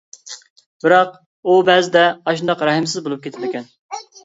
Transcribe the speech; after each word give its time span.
بىراق، 0.85 1.11
ئۇ 1.51 1.59
بەزىدە 1.69 2.03
ئاشۇنداق 2.11 2.65
رەھىمسىز 2.71 3.07
بولۇپ 3.09 3.25
كېتىدىكەن. 3.29 3.71